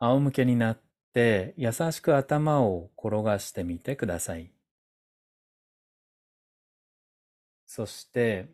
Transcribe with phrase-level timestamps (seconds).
[0.00, 0.80] 仰向けになっ
[1.12, 4.52] て優しく頭を転がしてみてください。
[7.66, 8.48] そして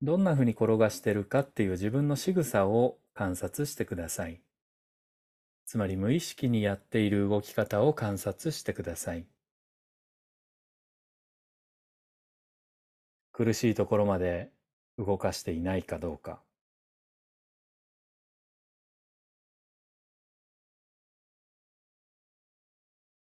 [0.00, 4.40] どんなふうに転がしてるかっていう自分の仕草を観察してください。
[5.64, 9.26] つまり無意識にやっている動き方を観察してください。
[13.32, 14.50] 苦しいところまで
[14.98, 16.40] 動かしていないかどうか。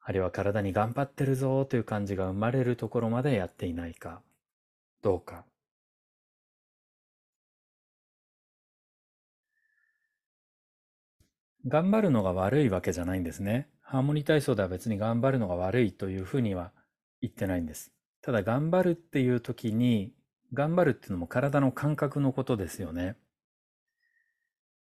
[0.06, 4.20] あるいは体に頑張ってるぞという感じが生まれるところまでやっていないか
[5.02, 5.46] どうか。
[11.66, 13.68] 頑張るのが悪いわけじゃないんですね。
[13.80, 16.72] ハーモニー体操では別に頑張るのが悪いというふうには
[17.22, 17.91] 言ってないんです。
[18.20, 20.12] ただ頑張るっていう時に、
[20.52, 23.16] 頑張るっていうのも体の感覚のことですよね。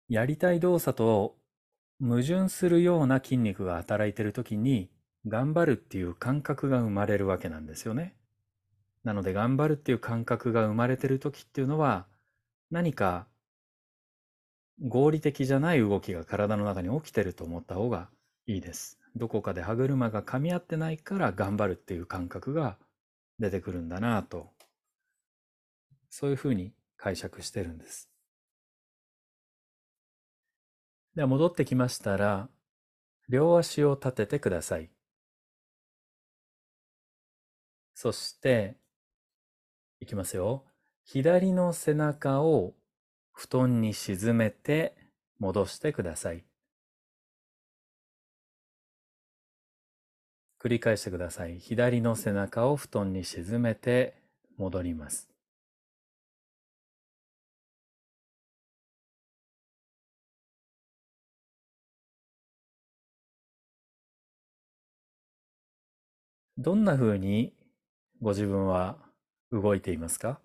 [0.10, 1.36] やりたい動作と
[2.02, 4.90] 矛盾するような筋肉が働いている時に、
[5.28, 8.16] 頑張るっていう感覚が生まれるわけなんですよね。
[9.04, 12.08] なので頑張るっていう感覚が生まれてる時っていうのは、
[12.70, 13.28] 何か
[14.82, 18.10] 合理的じゃない動きが体の中に起きてると思った方が
[18.48, 19.00] いいです。
[19.16, 22.78] どこかで歯車が噛み合ってないから頑張るっていう感覚が
[23.40, 24.50] 出てくるんだなぁと、
[26.10, 28.10] そういうふうに解釈してるんです。
[31.16, 32.50] では戻ってきましたら、
[33.28, 34.90] 両足を立ててください。
[38.02, 38.78] そして、
[40.00, 40.66] いきますよ。
[41.04, 42.74] 左の背中を
[43.32, 44.96] 布団に沈めて
[45.38, 46.44] 戻してください。
[50.60, 51.60] 繰り返してください。
[51.60, 54.16] 左の背中を布団に沈めて
[54.58, 55.30] 戻ります。
[66.58, 67.54] どんなふうに
[68.24, 68.98] ご自分は
[69.52, 70.40] 動いていますか？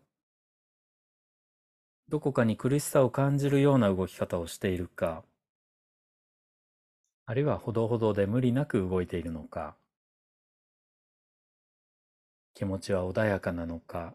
[2.09, 5.25] どこかに苦しさを感じるような動き方をしているか、
[7.27, 9.77] あるいはほどほどで無理なく動いているのか、
[12.55, 14.15] 気持ちは穏やかなのか、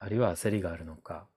[0.00, 1.28] あるいは焦りがあるのか、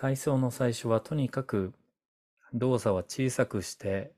[0.00, 1.74] 体操の最初はとにかく
[2.54, 4.14] 動作は小さくして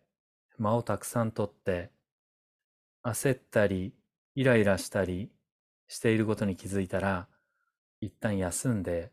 [0.57, 1.91] 間をたくさんとって、
[3.03, 3.93] 焦ったり、
[4.37, 5.33] イライラしたり
[5.89, 7.27] していることに気づいたら、
[8.01, 9.11] 一旦休んで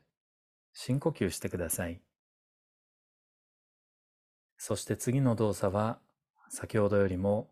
[0.72, 2.00] 深呼吸してください。
[4.60, 5.98] そして次の動作は
[6.50, 7.50] 先ほどよりも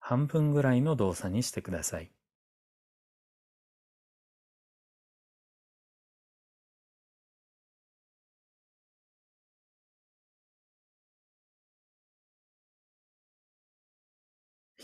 [0.00, 2.10] 半分ぐらいの動作にしてください。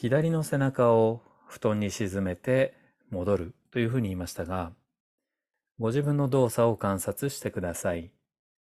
[0.07, 2.75] 左の背中を布団に沈めて
[3.11, 4.71] 戻るというふうに言いましたが、
[5.81, 8.13] ご自分の動作を観察してください。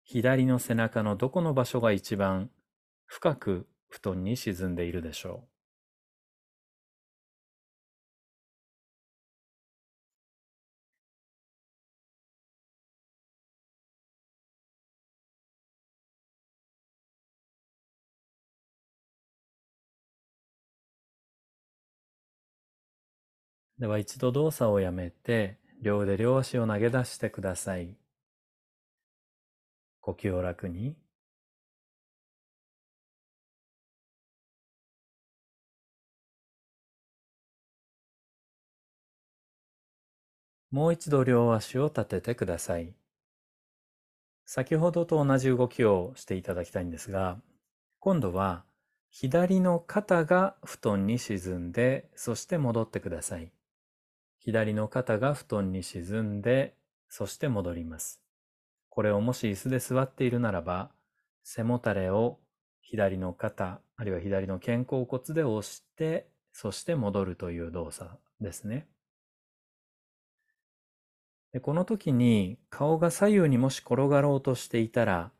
[0.03, 2.51] 左の背中のどこの場所が一番
[3.07, 5.58] 深く布団に沈んでいるでしょう。
[23.79, 27.97] では一度動作をやめて、両腕両足を投げ出してください。
[30.01, 30.97] 呼吸を楽に。
[40.71, 42.93] もう一度両足を立ててください。
[44.45, 47.41] 先ほどと同じ動きをしていただきたいんですが、
[48.01, 48.65] 今度は
[49.11, 53.53] 左の肩が布団に沈んで、そして戻ってください。
[54.49, 56.75] 左の肩が布団に沈んで、
[57.11, 58.23] そして戻ります。
[58.89, 60.91] これをもし椅子で座っているならば、
[61.45, 62.39] 背もたれを
[62.81, 68.11] 左の肩、あるいは左の肩甲骨で押して、そして戻るという動作
[68.41, 68.89] ですね。
[71.53, 75.31] でこの時に顔が左右にもし転がろうとしていたら、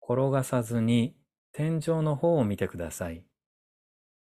[0.00, 1.16] 転がさずに
[1.50, 3.24] 天井の方を見てください。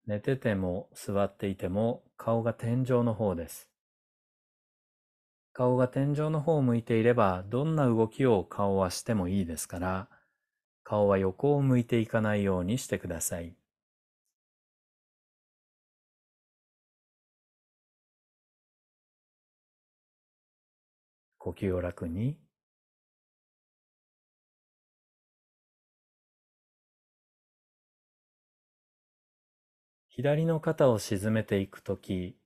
[0.08, 3.70] 寝てても座っていても顔が天井の方です。
[5.54, 10.10] 顔が天井の方を向いていれば、どんな動きを顔はしてもいいですから、
[10.84, 13.56] 顔は横を向いていかないようにしてください。
[21.38, 22.38] 呼吸を楽に。
[30.08, 32.38] 左の肩を沈めていくとき、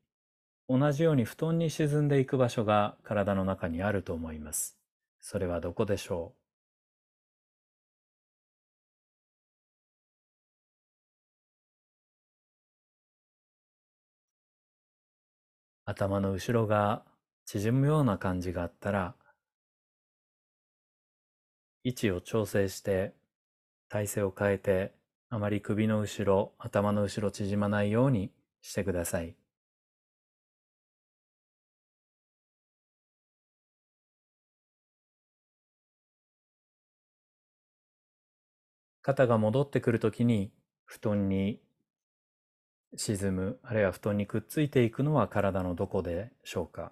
[0.70, 4.78] 同じように布団に沈んでいく場所が体の中にあると思います。
[5.20, 6.38] それはどこでしょう？
[15.86, 17.04] 頭の後ろが
[17.46, 19.16] 縮むような感じがあったら、
[21.84, 23.14] 位置を調整して
[23.88, 24.94] 体勢を変えて
[25.30, 28.32] あまり首の後ろ、頭の後ろ縮まないように
[28.62, 29.36] してください。
[39.08, 40.52] 肩が戻ってくるときに
[40.84, 41.62] 布団に
[42.98, 46.92] 沈む、あるいは布団にくっついていくのは体のどこでしょうか？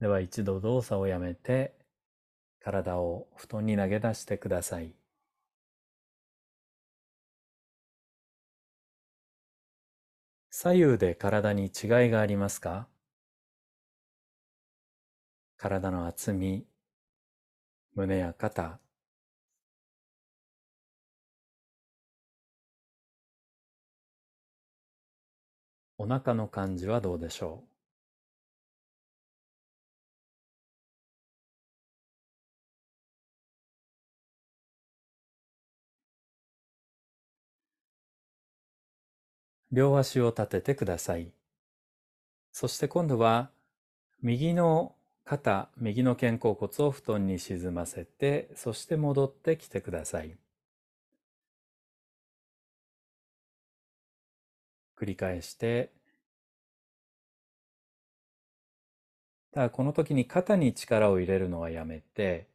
[0.00, 1.74] では一度動作をやめて
[2.60, 4.92] 体を布団に投げ出してください。
[10.50, 11.70] 左右で体に違い
[12.10, 12.88] がありますか？
[15.56, 16.64] 体の厚み、
[17.94, 18.78] 胸や肩、
[25.96, 27.77] お腹の感じはどうでしょう？
[39.70, 41.32] 両足を立ててください。
[42.52, 43.50] そして今度は
[44.22, 44.94] 右の
[45.24, 50.36] 肩、右の肩甲骨を布団に沈ませて、そして戻ってきてください。
[54.98, 55.92] 繰り返して、
[59.52, 62.48] ただこの時に肩に力を入れるのはやめて、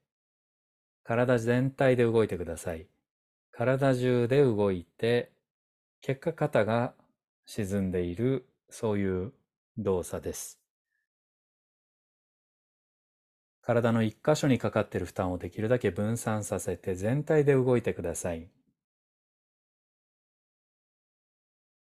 [1.04, 2.88] 体全体で動いてください。
[3.52, 5.32] 体中で動いて、
[6.02, 6.94] 結果肩が
[7.46, 9.34] 沈んでいる、そういう
[9.78, 10.60] 動作です。
[13.64, 18.48] 体の一箇所にかかっている負担をできるだけ分散させて全体で動いてください。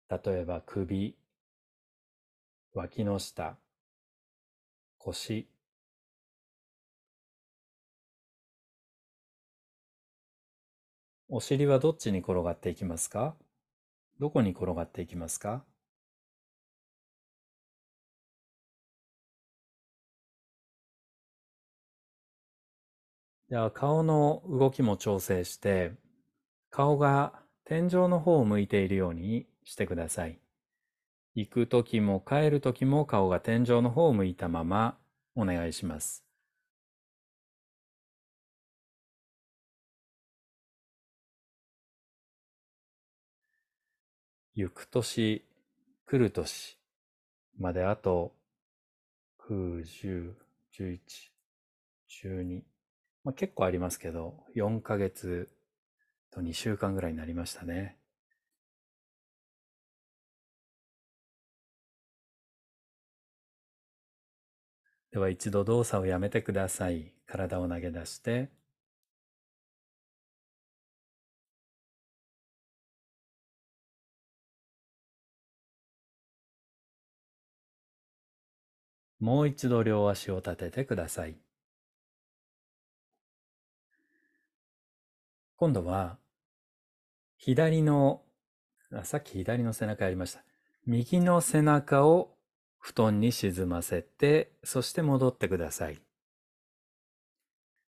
[0.09, 1.15] 例えば首、
[2.73, 3.57] 脇の下、
[4.97, 5.47] 腰、
[11.27, 13.35] お尻はどっちに転がっていきますか？
[14.19, 15.63] どこに転がっていきますか？
[23.49, 25.91] では顔の動きも調整して
[26.71, 27.33] 顔が
[27.63, 30.39] 天井の方を向いているようにしてください。
[31.35, 34.97] 行く時も帰る時も顔が天井の方を向いたまま
[35.35, 36.23] お願いします。
[44.55, 45.43] 行く年、
[46.05, 46.79] 来る年
[47.57, 48.33] まであと、
[49.49, 50.33] 9、10、
[50.71, 50.99] 11、
[52.07, 52.63] 12、
[53.25, 55.49] まあ、結構ありますけど、4ヶ月
[56.31, 57.97] と2週間ぐらいになりましたね。
[65.11, 67.13] では一度動作をやめてください。
[67.25, 68.51] 体を投げ出して、
[79.19, 81.37] もう一度両足を立ててください。
[85.57, 86.17] 今度は、
[87.37, 88.23] 左の、
[89.03, 90.43] さっき左の背中やりました。
[90.85, 92.35] 右の背中を
[92.77, 96.01] 布団に沈ませて、そして戻ってください。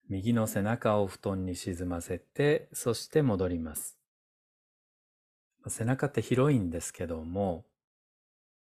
[0.09, 3.97] 右の背中を布団に沈ませて、そして戻ります。
[5.67, 7.65] 背中って広いんですけども、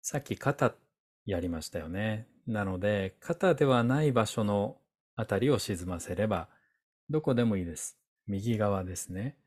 [0.01, 0.73] さっき肩
[1.25, 2.27] やりましたよね。
[2.47, 4.77] なので、肩ではない場所の
[5.15, 6.49] あたりを沈ませれば、
[7.09, 7.97] どこでもいいです。
[8.27, 9.37] 右側ですね。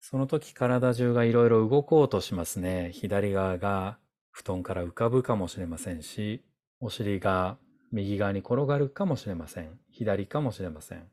[0.00, 2.90] その時体中がいろいろ動こうとしますね。
[2.94, 3.98] 左側が
[4.30, 6.44] 布団から浮かぶかもしれませんし、
[6.80, 7.58] お尻が
[7.90, 9.78] 右側に転がるかもしれません。
[9.90, 11.08] 左かもしれません。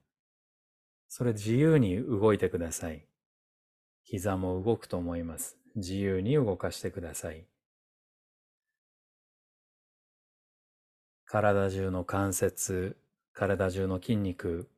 [1.08, 3.06] それ自由に動いてください。
[4.04, 5.58] 膝も動くと思います。
[5.76, 7.48] 自由に動かしてください。
[11.36, 12.96] 体中の関節、
[13.34, 14.70] 体中の筋肉、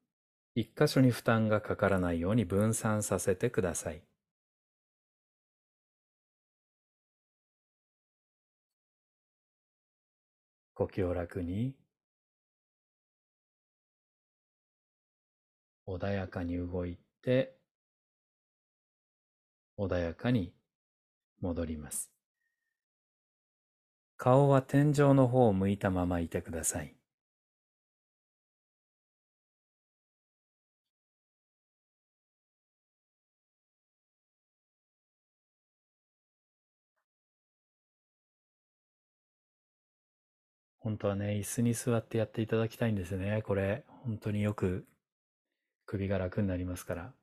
[0.55, 4.01] 一箇所に負担がかからないように分散させてください。
[10.73, 11.75] 呼吸を楽に
[15.85, 17.55] 穏やかに動いて
[19.77, 20.55] 穏やかに
[21.39, 22.16] 戻ります。
[24.17, 26.93] 顔は天井の方を向いたままいてください。
[40.79, 43.43] 本当はね、椅子に座ってやっていただきたいんですね。
[43.45, 44.87] これ、本当によく
[45.85, 47.13] 首が楽になりますから。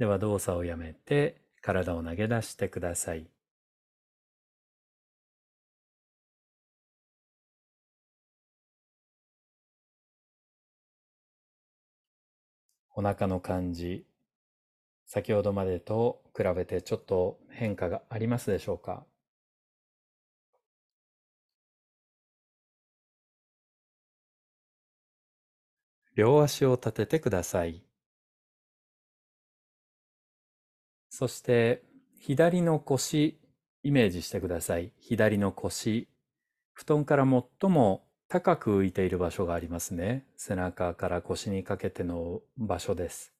[0.00, 3.26] では動作をやめて体を投げ出してください。
[12.94, 14.06] お腹の感じ、
[15.06, 19.04] 先ほどまでと比べてちょっと変化がありますでしょうか？
[26.14, 27.89] 両足を立ててください。
[31.20, 31.82] そして
[32.18, 33.38] 左の腰
[33.82, 34.90] イメージしてください。
[34.96, 36.08] 左の腰。
[36.72, 40.24] 布団から最も高く浮いている場所がありますね。
[40.38, 43.34] 背中から腰にかけての場所です。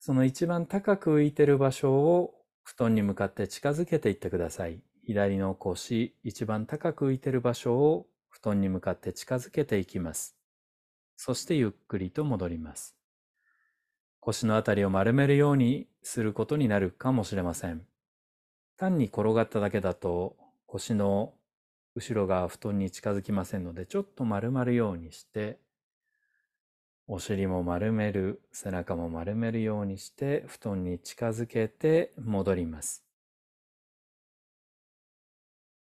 [0.00, 4.82] その一番高く浮いている場所を布団に向かって近づけていってください。
[5.04, 10.36] 左の腰、一番高く浮いている場所を布団に向かって近づけていきます。
[11.16, 12.98] そしてゆっくりと戻ります。
[14.20, 17.86] 腰のあたりを丸めるようにすることになるかもしれません。
[18.78, 21.34] 単に転がっただけだと腰の
[21.94, 25.58] 後ろが布団に近づきませんので、ちょっと丸まるようにして、
[27.06, 33.04] お尻も丸める、背中も丸めるようにして、布団に近づけて戻ります。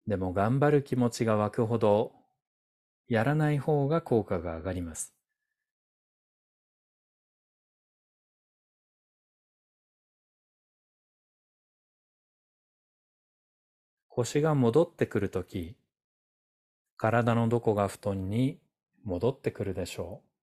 [0.06, 2.12] でも頑張る気持ちが湧くほど、
[3.08, 5.13] やらない方が効果が上がります。
[14.16, 15.76] 腰が戻ってくるとき、
[16.96, 18.60] 体のどこが布団に
[19.02, 20.33] 戻ってくるでしょう。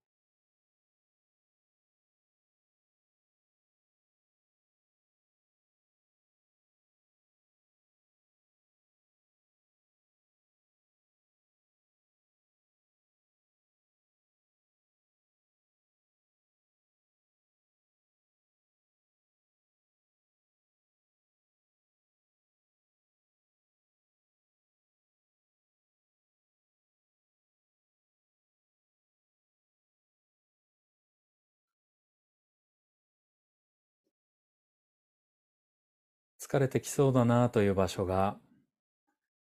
[36.42, 38.36] 疲れてきそうだなという場所が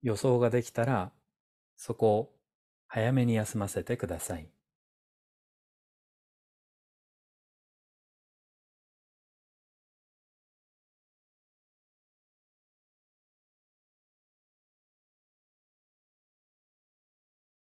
[0.04, 1.12] 予想ができたら
[1.75, 2.32] そこを
[2.88, 4.48] 早めに休ませてください。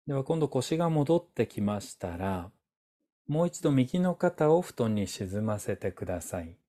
[0.08, 2.52] では今度腰が戻ってきましたら
[3.28, 6.61] もう一度右の肩を布団に沈ませてください。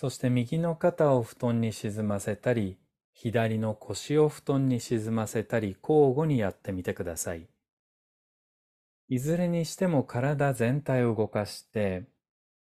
[0.00, 2.78] そして右の肩を布団に沈ませたり、
[3.12, 7.46] 左の腰を布団に沈ませたり交互にやってみてください。
[9.08, 12.04] いずれにしても体全体を動かして、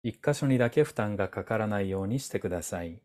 [0.02, 3.02] 一箇所にだけ負担がかからないようにしてください。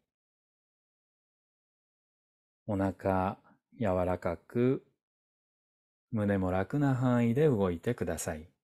[2.67, 3.38] お腹
[3.77, 4.86] 柔らかく、
[6.12, 8.54] 胸も楽な範囲で動いてください。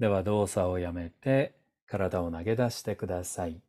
[0.00, 1.54] では動作をやめて
[1.86, 3.60] 体を投げ出してください。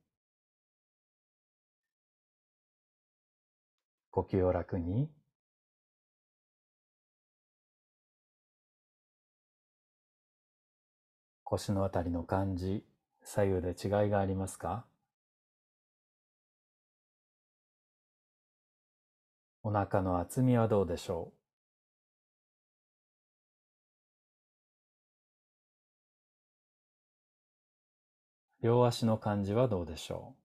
[4.11, 5.09] 呼吸を楽に。
[11.43, 12.85] 腰のあたりの感じ、
[13.23, 14.85] 左右で違いがありますか？
[19.63, 21.40] お腹の厚みはどうでしょう？
[28.61, 30.35] 両足の感じはどうでしょ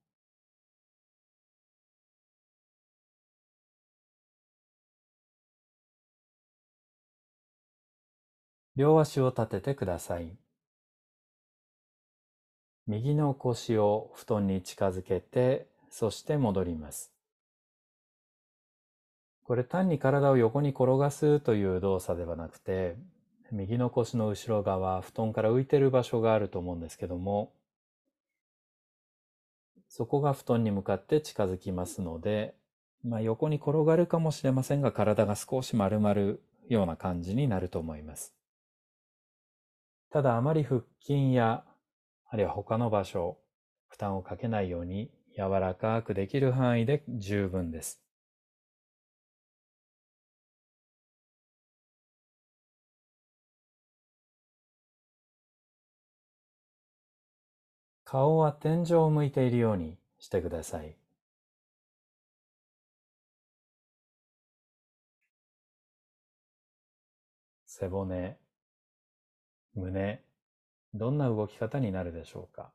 [8.75, 8.79] う？
[8.81, 10.37] 両足を立ててください。
[12.87, 17.13] 右の腰を布団に近づけて、そして戻ります。
[19.45, 22.97] これ単に体を横に転がすという動作ではなくて、
[23.51, 27.53] 右の腰の後ろ側、布団から浮いてる場所があると思うんですけども、
[29.97, 32.55] そこが布団に向かって近づきますので、
[33.03, 38.35] まあ、横に転がるかもしれませんが、体が少し丸まるような感じになると思います。
[40.11, 41.65] ただあまり腹筋や、
[42.29, 43.39] あるいは他の場所、
[43.89, 48.06] 負担をかけないように柔らかくできる範囲で十分です。
[58.07, 60.97] 顔は天井を向いているようにしてください。
[67.67, 68.39] 背骨、
[69.75, 70.23] 胸、
[70.95, 72.71] どんな動き方になるでしょうか？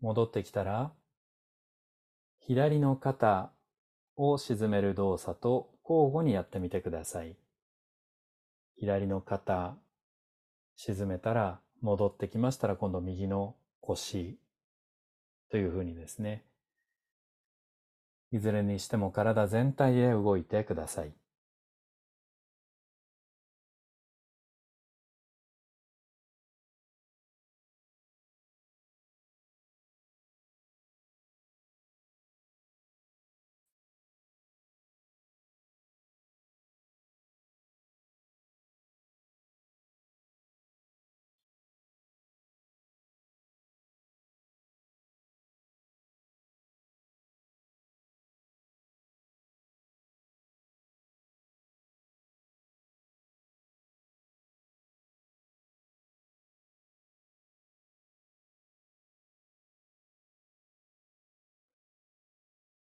[0.00, 0.92] 戻ってきたら、
[2.46, 3.50] 左の肩
[4.14, 7.34] を沈める動作と交互にやってみてください。
[8.78, 9.74] 左の肩、
[10.76, 14.38] 沈めたら戻ってきましたら今度右の腰
[15.50, 16.44] というふうにですね。
[18.30, 21.12] いずれにしても体全体で動いてください。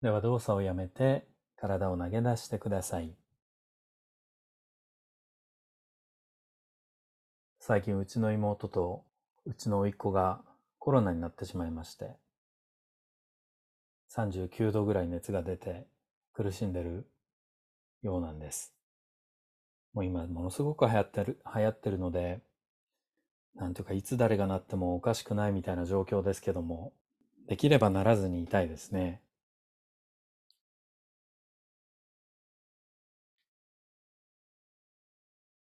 [0.05, 3.15] では動作をやめて体を投げ出してください。
[7.59, 9.07] 最近うちの妹と
[9.47, 10.43] うちの甥っ子が
[10.79, 12.19] コロナになってしまいまして、
[14.15, 15.87] 39度ぐらい熱が出て
[16.35, 17.07] 苦しんでる
[18.03, 18.75] ようなんです。
[19.95, 22.43] もう今ものすごく流行ってる、流行ってるので、
[23.55, 26.93] なんとかいつ誰がなってもおかしくないみたいな状況ですけども、
[27.49, 29.24] できればならずにいたいですね。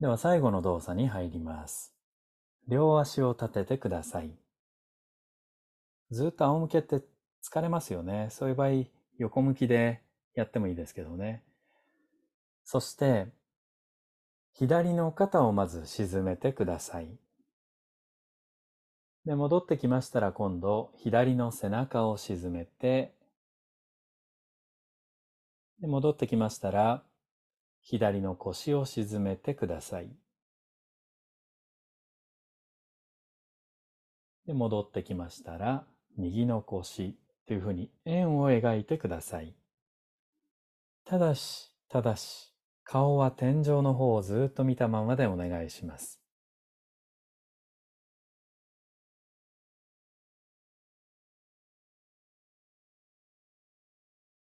[0.01, 1.95] では最後の動作に入ります。
[2.69, 4.31] 両足を立ててください。
[6.11, 7.03] ずっと仰向けって
[7.45, 8.29] 疲れますよね。
[8.31, 8.85] そういう場合、
[9.19, 10.01] 横向きで
[10.35, 11.43] やってもいいですけどね。
[12.65, 13.27] そして、
[14.55, 17.09] 左の肩をまず沈めてください。
[19.27, 23.15] で、戻ってきましたら今度、左の背中を沈めて、
[25.81, 27.03] で戻ってきましたら、
[27.83, 30.11] 左の腰を沈めてください。
[34.47, 37.17] で戻ってきましたら、右の腰
[37.47, 39.55] というふうに円を描いてください。
[41.05, 42.53] ただし、ただし、
[42.85, 46.21] 顔は天井の方をずっと見たままでお願いします。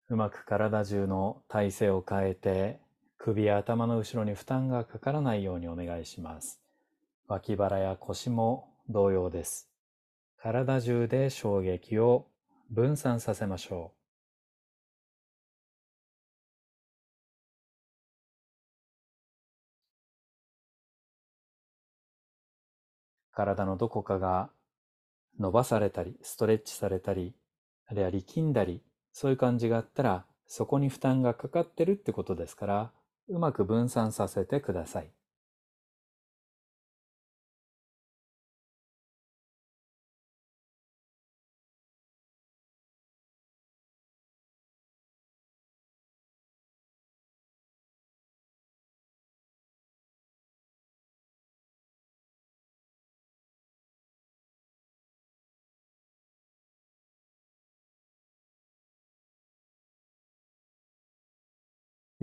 [0.09, 2.81] うまく体中の体勢を変えて
[3.25, 6.61] 首や頭の後ろに負担がかからないようにお願いします。
[7.29, 9.71] 脇腹や腰も同様です。
[10.41, 12.27] 体中で衝撃を
[12.69, 13.99] 分散させましょう。
[23.31, 24.51] 体のどこかが
[25.39, 27.37] 伸ばされたり、ストレッチされたり、
[27.87, 28.83] あるいは力んだり、
[29.13, 32.91] そういう感じがあったら、そこに負担がかかってるってことですから、
[33.33, 35.22] うまく分散させてください。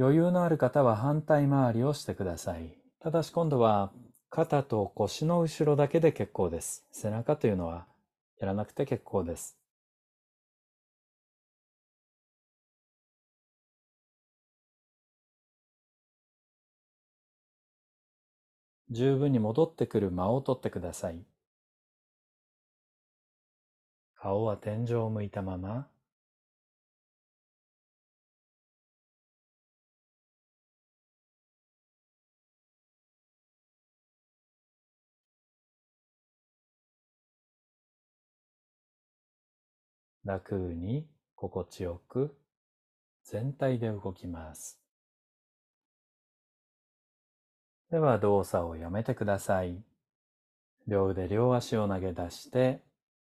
[0.02, 2.74] 余裕のある方は反対回りをしてください。
[3.02, 3.92] ただし今度は
[4.30, 6.86] 肩と腰の後ろだけで結構です。
[6.94, 7.86] 背中というのは
[8.40, 9.58] やらなくて結構です。
[18.90, 21.22] 十分に戻ってくる間を取ってください。
[24.16, 25.88] 顔は天井を向いたまま、
[40.26, 42.36] 楽に心地よく
[43.24, 44.80] 全体で動きます。
[47.92, 49.82] では動作をやめてください。
[50.88, 52.82] 両腕両足を投げ出して、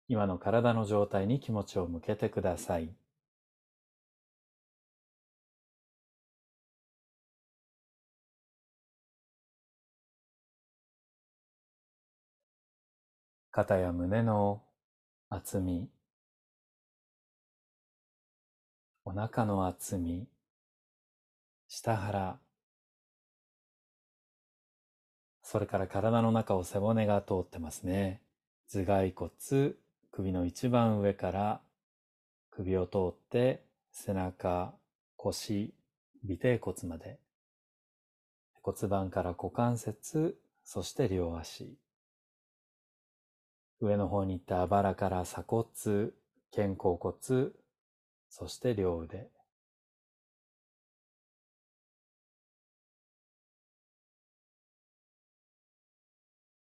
[0.09, 2.95] 今の体の状態に気持ちを向けてください。
[13.51, 14.63] 肩や胸の
[15.31, 15.89] 厚み、
[19.07, 20.27] お腹の厚み、
[21.69, 22.39] 下腹、
[25.43, 28.23] それから体の中を背骨が通ってますね。
[28.73, 29.75] 頭蓋骨、
[30.11, 31.61] 首の一番上から
[32.51, 34.73] 首を通って背中、
[35.17, 35.75] 腰、
[36.27, 37.19] 尾てい骨まで。
[38.63, 41.77] 骨盤から股関節、そして両足。
[43.83, 45.67] 上の方に行ったあばらから鎖骨、
[46.55, 47.53] 肩甲骨、
[48.29, 49.29] そして両腕。